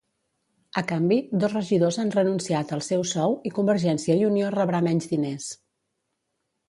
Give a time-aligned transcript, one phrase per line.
[0.79, 5.13] A canvi, dos regidors han renunciat al seu sou i Convergiència i Unió rebrà menys
[5.13, 5.51] diners.